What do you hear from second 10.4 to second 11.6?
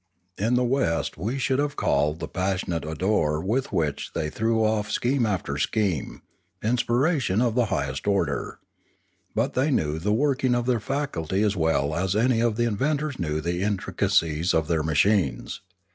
of their faculty as